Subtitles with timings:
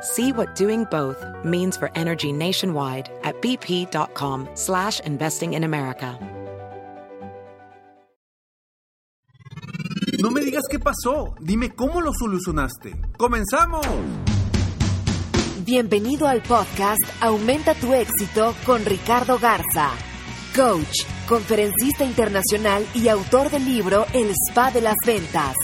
[0.00, 6.18] See what doing both means for energy nationwide at bp.com slash investing in America.
[10.20, 12.92] No me digas qué pasó, dime cómo lo solucionaste.
[13.16, 13.86] ¡Comenzamos!
[15.64, 19.90] Bienvenido al podcast Aumenta tu éxito con Ricardo Garza,
[20.56, 25.54] coach, conferencista internacional y autor del libro El Spa de las Ventas.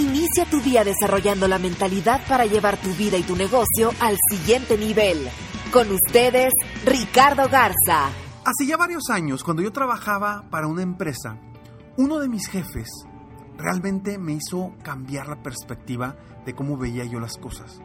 [0.00, 4.78] Inicia tu día desarrollando la mentalidad para llevar tu vida y tu negocio al siguiente
[4.78, 5.28] nivel.
[5.70, 6.54] Con ustedes,
[6.86, 8.08] Ricardo Garza.
[8.42, 11.38] Hace ya varios años, cuando yo trabajaba para una empresa,
[11.98, 12.88] uno de mis jefes
[13.58, 17.82] realmente me hizo cambiar la perspectiva de cómo veía yo las cosas.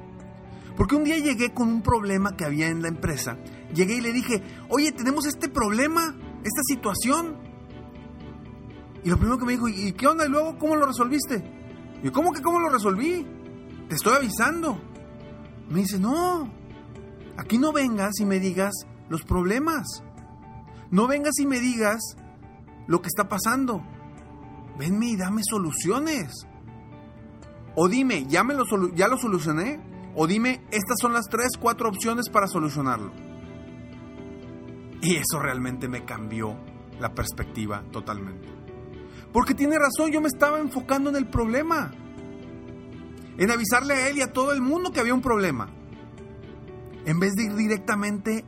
[0.77, 3.38] Porque un día llegué con un problema que había en la empresa.
[3.73, 7.36] Llegué y le dije, oye, tenemos este problema, esta situación.
[9.03, 10.25] Y lo primero que me dijo, ¿y qué onda?
[10.25, 11.64] ¿Y luego cómo lo resolviste?
[12.03, 13.25] Y ¿cómo que cómo lo resolví?
[13.89, 14.77] Te estoy avisando.
[15.69, 16.52] Me dice, no,
[17.37, 18.73] aquí no vengas y me digas
[19.09, 20.03] los problemas.
[20.91, 22.02] No vengas y me digas
[22.87, 23.81] lo que está pasando.
[24.77, 26.47] Venme y dame soluciones.
[27.75, 29.80] O dime, ¿ya, lo solucioné?
[30.15, 33.11] O dime, estas son las tres, cuatro opciones para solucionarlo.
[35.02, 36.55] Y eso realmente me cambió
[36.99, 38.64] la perspectiva totalmente.
[39.35, 41.91] Porque tiene razón, yo me estaba enfocando en el problema.
[43.37, 45.67] En avisarle a él y a todo el mundo que había un problema.
[47.03, 48.45] En vez de ir directamente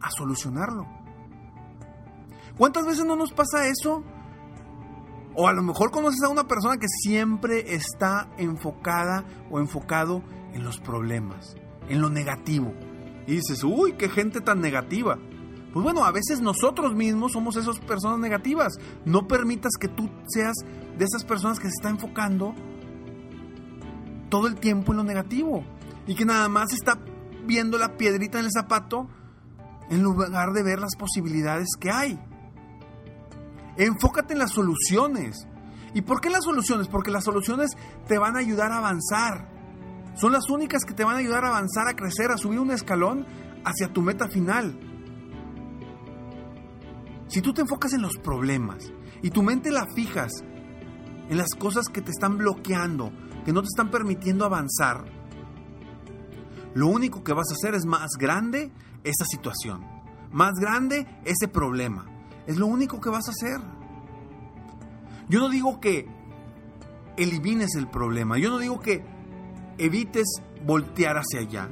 [0.00, 0.86] a solucionarlo.
[2.56, 4.02] ¿Cuántas veces no nos pasa eso?
[5.34, 10.22] O a lo mejor conoces a una persona que siempre está enfocada o enfocado
[10.54, 11.54] en los problemas,
[11.90, 12.72] en lo negativo.
[13.26, 15.18] Y dices, uy, qué gente tan negativa.
[15.74, 18.74] Pues bueno, a veces nosotros mismos somos esas personas negativas.
[19.04, 20.54] No permitas que tú seas
[20.96, 22.54] de esas personas que se está enfocando
[24.30, 25.64] todo el tiempo en lo negativo.
[26.06, 26.96] Y que nada más está
[27.44, 29.08] viendo la piedrita en el zapato
[29.90, 32.20] en lugar de ver las posibilidades que hay.
[33.76, 35.48] Enfócate en las soluciones.
[35.92, 36.86] ¿Y por qué las soluciones?
[36.86, 37.72] Porque las soluciones
[38.06, 39.48] te van a ayudar a avanzar.
[40.14, 42.70] Son las únicas que te van a ayudar a avanzar, a crecer, a subir un
[42.70, 43.26] escalón
[43.64, 44.93] hacia tu meta final.
[47.34, 50.30] Si tú te enfocas en los problemas y tu mente la fijas
[51.28, 53.10] en las cosas que te están bloqueando,
[53.44, 55.04] que no te están permitiendo avanzar,
[56.74, 58.70] lo único que vas a hacer es más grande
[59.02, 59.84] esa situación,
[60.30, 62.06] más grande ese problema.
[62.46, 63.60] Es lo único que vas a hacer.
[65.28, 66.06] Yo no digo que
[67.16, 69.04] elimines el problema, yo no digo que
[69.78, 71.68] evites voltear hacia allá,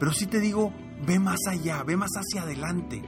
[0.00, 0.72] pero sí te digo,
[1.06, 3.04] ve más allá, ve más hacia adelante.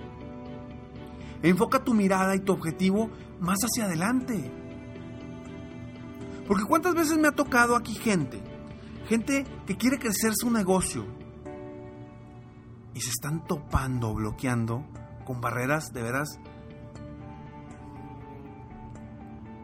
[1.42, 3.10] Enfoca tu mirada y tu objetivo
[3.40, 4.50] más hacia adelante.
[6.46, 8.42] Porque cuántas veces me ha tocado aquí gente,
[9.06, 11.04] gente que quiere crecer su negocio
[12.94, 14.84] y se están topando, bloqueando
[15.24, 16.40] con barreras de veras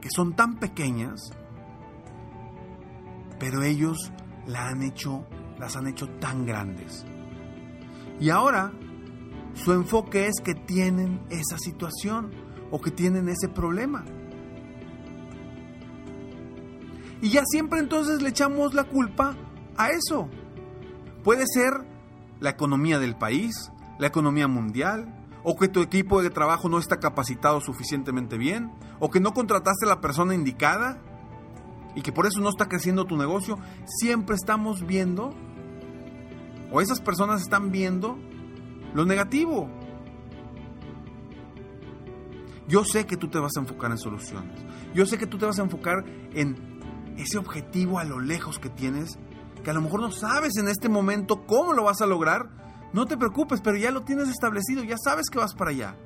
[0.03, 1.33] que son tan pequeñas,
[3.41, 4.13] pero ellos
[4.47, 5.27] la han hecho,
[5.59, 7.07] las han hecho tan grandes.
[8.21, 8.73] Y ahora
[9.55, 12.31] su enfoque es que tienen esa situación
[12.71, 14.05] o que tienen ese problema.
[17.23, 19.37] Y ya siempre entonces le echamos la culpa
[19.77, 20.29] a eso.
[21.23, 21.73] Puede ser
[22.41, 26.99] la economía del país, la economía mundial, o que tu equipo de trabajo no está
[26.99, 30.99] capacitado suficientemente bien, o que no contrataste a la persona indicada
[31.95, 33.59] y que por eso no está creciendo tu negocio.
[33.87, 35.35] Siempre estamos viendo,
[36.73, 38.19] o esas personas están viendo
[38.95, 39.69] lo negativo.
[42.67, 44.59] Yo sé que tú te vas a enfocar en soluciones.
[44.95, 46.81] Yo sé que tú te vas a enfocar en
[47.19, 49.19] ese objetivo a lo lejos que tienes,
[49.63, 52.49] que a lo mejor no sabes en este momento cómo lo vas a lograr.
[52.93, 55.97] No te preocupes, pero ya lo tienes establecido, ya sabes que vas para allá.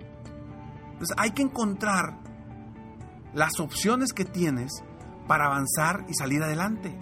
[0.93, 2.19] Entonces hay que encontrar
[3.35, 4.82] las opciones que tienes
[5.29, 6.99] para avanzar y salir adelante.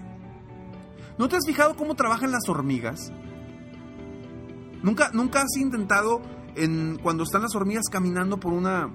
[1.18, 3.12] ¿No te has fijado cómo trabajan las hormigas?
[4.82, 6.20] ¿Nunca, nunca has intentado
[6.54, 8.90] en, cuando están las hormigas caminando por una,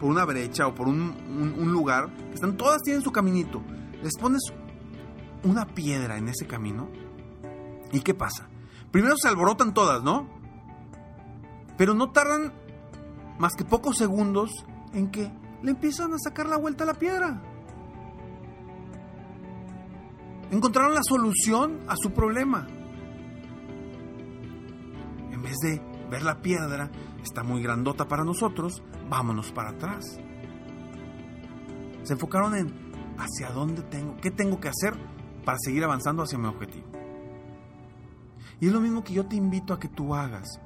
[0.00, 3.62] por una brecha o por un, un lugar, que están, todas tienen su caminito,
[4.02, 4.42] les pones
[5.44, 6.88] una piedra en ese camino
[7.92, 8.48] y ¿qué pasa?
[8.90, 10.28] Primero se alborotan todas, ¿no?
[11.76, 12.52] Pero no tardan
[13.38, 14.50] más que pocos segundos
[14.92, 15.30] en que
[15.62, 17.42] le empiezan a sacar la vuelta a la piedra.
[20.50, 22.66] Encontraron la solución a su problema.
[25.62, 25.80] De
[26.10, 26.90] ver la piedra,
[27.22, 30.04] está muy grandota para nosotros, vámonos para atrás.
[32.02, 32.86] Se enfocaron en
[33.18, 34.94] hacia dónde tengo, qué tengo que hacer
[35.44, 36.86] para seguir avanzando hacia mi objetivo.
[38.60, 40.60] Y es lo mismo que yo te invito a que tú hagas.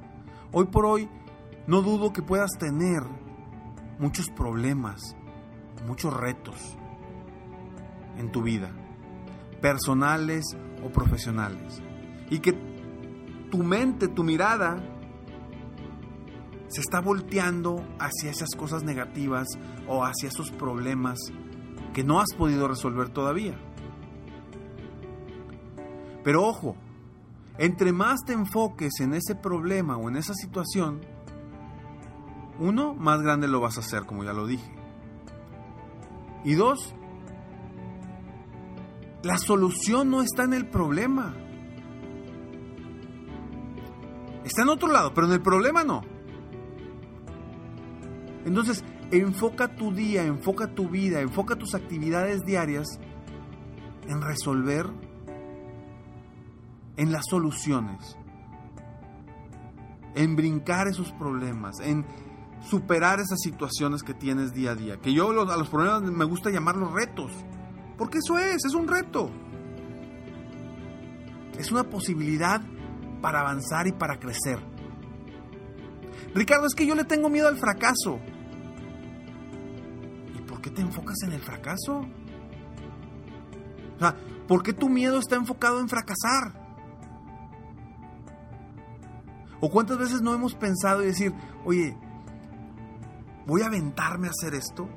[0.53, 1.09] Hoy por hoy,
[1.67, 3.03] no dudo que puedas tener
[3.99, 5.17] muchos problemas,
[5.87, 6.77] muchos retos
[8.17, 8.71] en tu vida,
[9.61, 11.83] personales o profesionales.
[12.31, 12.70] Y que
[13.51, 14.79] tu mente, tu mirada,
[16.69, 19.49] se está volteando hacia esas cosas negativas
[19.89, 21.19] o hacia esos problemas
[21.93, 23.59] que no has podido resolver todavía.
[26.23, 26.77] Pero ojo,
[27.59, 31.01] entre más te enfoques en ese problema o en esa situación,
[32.59, 34.71] uno, más grande lo vas a hacer, como ya lo dije.
[36.45, 36.95] Y dos,
[39.23, 41.35] la solución no está en el problema.
[44.61, 46.03] En otro lado, pero en el problema no.
[48.45, 53.01] Entonces, enfoca tu día, enfoca tu vida, enfoca tus actividades diarias
[54.07, 54.87] en resolver
[56.99, 58.19] en las soluciones,
[60.15, 62.05] en brincar esos problemas, en
[62.69, 65.01] superar esas situaciones que tienes día a día.
[65.01, 67.33] Que yo a los problemas me gusta llamarlos retos,
[67.97, 69.31] porque eso es, es un reto.
[71.59, 72.61] Es una posibilidad
[73.21, 74.59] para avanzar y para crecer.
[76.35, 78.19] Ricardo, es que yo le tengo miedo al fracaso.
[80.37, 82.07] ¿Y por qué te enfocas en el fracaso?
[83.97, 86.59] O sea, ¿por qué tu miedo está enfocado en fracasar?
[89.61, 91.35] ¿O cuántas veces no hemos pensado y decir,
[91.65, 91.97] oye,
[93.47, 94.89] voy a aventarme a hacer esto?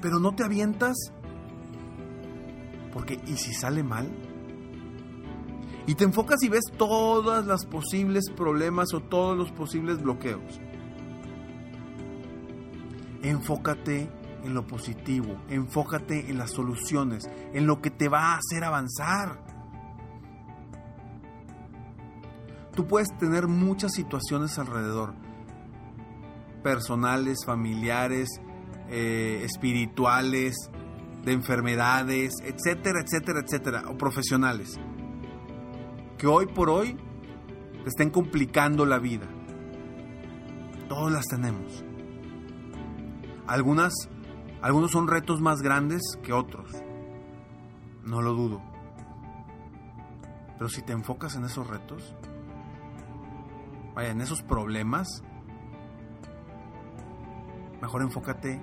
[0.00, 0.96] Pero no te avientas
[2.96, 4.10] porque ¿y si sale mal?
[5.86, 10.60] Y te enfocas y ves todas las posibles problemas o todos los posibles bloqueos.
[13.22, 14.10] Enfócate
[14.44, 19.44] en lo positivo, enfócate en las soluciones, en lo que te va a hacer avanzar.
[22.74, 25.14] Tú puedes tener muchas situaciones alrededor,
[26.62, 28.28] personales, familiares,
[28.88, 30.54] eh, espirituales,
[31.24, 34.78] de enfermedades, etcétera, etcétera, etcétera, o profesionales,
[36.18, 36.96] que hoy por hoy
[37.82, 39.26] te estén complicando la vida.
[40.88, 41.84] Todas las tenemos.
[43.46, 43.92] Algunas,
[44.62, 46.70] algunos son retos más grandes que otros,
[48.02, 48.62] no lo dudo.
[50.58, 52.14] Pero si te enfocas en esos retos,
[53.94, 55.22] vaya, en esos problemas,
[57.80, 58.60] mejor enfócate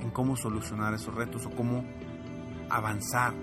[0.00, 1.84] en cómo solucionar esos retos o cómo
[2.68, 3.34] avanzar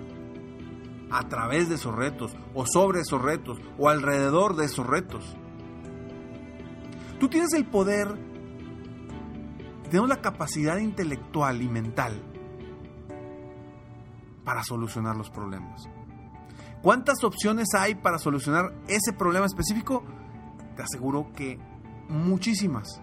[1.12, 5.36] a través de esos retos o sobre esos retos o alrededor de esos retos.
[7.20, 8.08] Tú tienes el poder,
[9.84, 12.20] tenemos la capacidad intelectual y mental
[14.44, 15.88] para solucionar los problemas.
[16.82, 20.02] ¿Cuántas opciones hay para solucionar ese problema específico?
[20.76, 21.58] te aseguro que
[22.08, 23.00] muchísimas.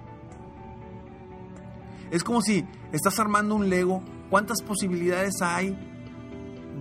[2.11, 5.77] Es como si estás armando un Lego, ¿cuántas posibilidades hay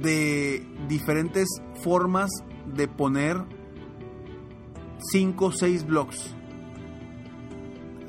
[0.00, 1.48] de diferentes
[1.82, 2.30] formas
[2.66, 3.36] de poner
[5.12, 6.34] 5 o 6 blocks?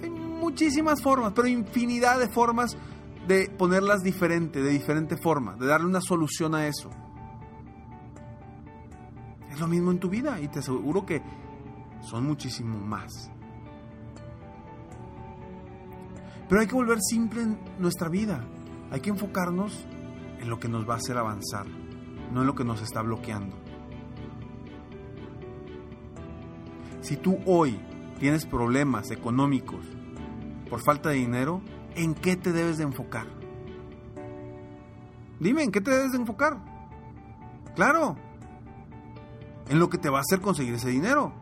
[0.01, 2.77] Hay muchísimas formas, pero infinidad de formas
[3.27, 6.89] de ponerlas diferente, de diferente forma, de darle una solución a eso.
[9.51, 11.21] Es lo mismo en tu vida y te aseguro que
[12.01, 13.29] son muchísimo más.
[16.47, 18.43] Pero hay que volver simple en nuestra vida.
[18.89, 19.85] Hay que enfocarnos
[20.39, 21.67] en lo que nos va a hacer avanzar,
[22.31, 23.55] no en lo que nos está bloqueando.
[27.01, 27.79] Si tú hoy
[28.19, 29.85] tienes problemas económicos
[30.69, 31.61] por falta de dinero,
[31.95, 33.27] ¿en qué te debes de enfocar?
[35.39, 36.57] Dime, ¿en qué te debes de enfocar?
[37.75, 38.17] Claro,
[39.69, 41.33] en lo que te va a hacer conseguir ese dinero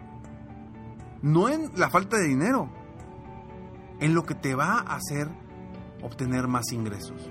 [1.21, 2.69] no en la falta de dinero,
[3.99, 5.27] en lo que te va a hacer
[6.01, 7.29] obtener más ingresos.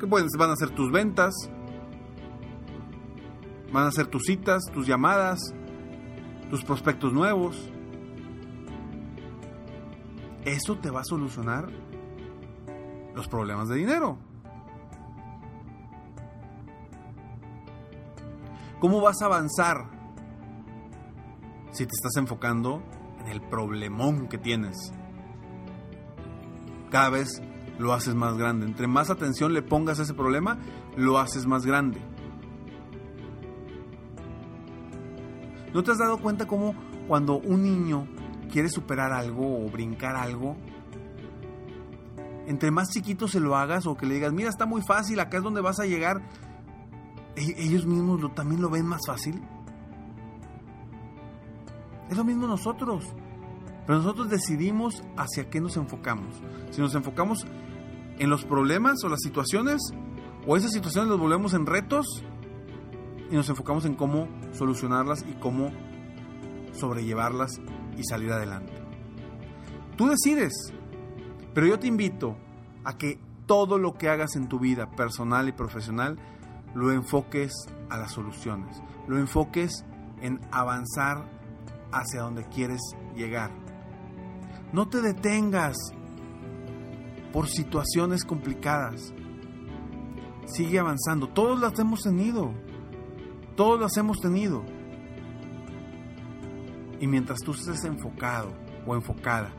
[0.00, 1.34] ¿Qué, qué pueden, van a ser tus ventas?
[3.70, 5.38] Van a ser tus citas, tus llamadas,
[6.48, 7.70] tus prospectos nuevos.
[10.46, 11.68] Eso te va a solucionar
[13.14, 14.16] los problemas de dinero.
[18.80, 19.76] ¿Cómo vas a avanzar
[21.72, 22.82] si te estás enfocando
[23.20, 24.94] en el problemón que tienes?
[26.90, 27.42] Cada vez
[27.80, 28.66] lo haces más grande.
[28.66, 30.58] Entre más atención le pongas a ese problema,
[30.96, 32.00] lo haces más grande.
[35.72, 36.74] ¿No te has dado cuenta cómo
[37.08, 38.06] cuando un niño
[38.52, 40.56] quiere superar algo o brincar algo,
[42.46, 45.38] entre más chiquito se lo hagas o que le digas, mira, está muy fácil, acá
[45.38, 46.20] es donde vas a llegar,
[47.36, 49.40] e-, ellos mismos lo, también lo ven más fácil.
[52.10, 53.14] Es lo mismo nosotros.
[53.90, 56.28] Pero nosotros decidimos hacia qué nos enfocamos.
[56.70, 57.44] Si nos enfocamos
[58.20, 59.82] en los problemas o las situaciones,
[60.46, 62.06] o esas situaciones las volvemos en retos,
[63.32, 65.72] y nos enfocamos en cómo solucionarlas y cómo
[66.70, 67.60] sobrellevarlas
[67.98, 68.72] y salir adelante.
[69.96, 70.72] Tú decides,
[71.52, 72.36] pero yo te invito
[72.84, 76.16] a que todo lo que hagas en tu vida personal y profesional
[76.76, 77.52] lo enfoques
[77.88, 79.84] a las soluciones, lo enfoques
[80.20, 81.28] en avanzar
[81.90, 82.78] hacia donde quieres
[83.16, 83.50] llegar.
[84.72, 85.76] No te detengas
[87.32, 89.12] por situaciones complicadas.
[90.46, 91.28] Sigue avanzando.
[91.28, 92.52] Todos las hemos tenido.
[93.56, 94.64] Todos las hemos tenido.
[97.00, 98.52] Y mientras tú estés enfocado
[98.86, 99.50] o enfocada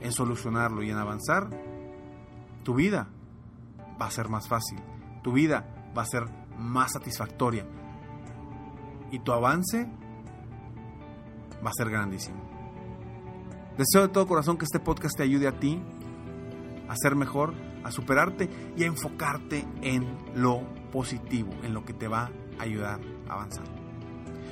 [0.00, 1.48] en solucionarlo y en avanzar,
[2.62, 3.08] tu vida
[4.00, 4.78] va a ser más fácil.
[5.22, 6.24] Tu vida va a ser
[6.58, 7.66] más satisfactoria.
[9.10, 9.88] Y tu avance
[11.64, 12.43] va a ser grandísimo.
[13.78, 15.80] Deseo de todo corazón que este podcast te ayude a ti
[16.88, 17.52] a ser mejor,
[17.82, 20.62] a superarte y a enfocarte en lo
[20.92, 23.66] positivo, en lo que te va a ayudar avanzar.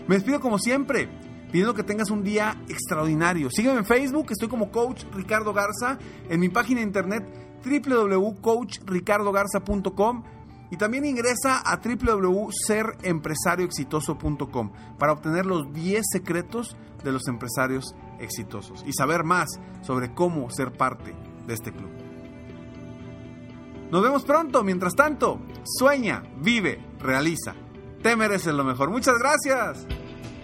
[0.08, 1.08] Me despido como siempre,
[1.50, 3.48] pidiendo que tengas un día extraordinario.
[3.50, 5.98] Sígueme en Facebook, estoy como Coach Ricardo Garza,
[6.28, 7.24] en mi página de internet
[7.64, 10.24] www.coachricardogarza.com
[10.70, 18.92] y también ingresa a www.serempresarioexitoso.com para obtener los 10 secretos de los empresarios exitosos y
[18.92, 19.48] saber más
[19.82, 21.14] sobre cómo ser parte
[21.46, 21.90] de este club.
[23.90, 27.54] Nos vemos pronto, mientras tanto, sueña, vive, realiza.
[28.02, 28.90] Te mereces lo mejor.
[28.90, 29.86] Muchas gracias.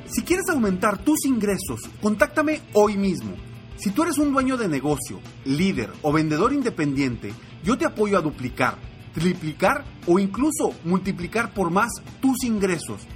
[0.07, 3.35] Si quieres aumentar tus ingresos, contáctame hoy mismo.
[3.77, 7.33] Si tú eres un dueño de negocio, líder o vendedor independiente,
[7.63, 8.77] yo te apoyo a duplicar,
[9.15, 13.07] triplicar o incluso multiplicar por más tus ingresos.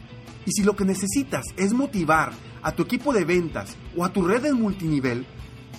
[0.46, 4.22] Y si lo que necesitas es motivar a tu equipo de ventas o a tu
[4.22, 5.26] red de multinivel,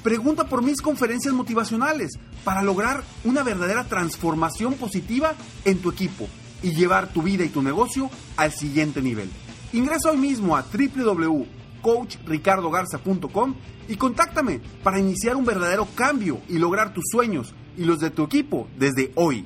[0.04, 5.36] pregunta por mis conferencias motivacionales para lograr una verdadera transformación positiva
[5.66, 6.28] en tu equipo
[6.62, 9.30] y llevar tu vida y tu negocio al siguiente nivel.
[9.74, 13.56] Ingresa hoy mismo a www.coachricardogarza.com
[13.88, 18.24] y contáctame para iniciar un verdadero cambio y lograr tus sueños y los de tu
[18.24, 19.46] equipo desde hoy.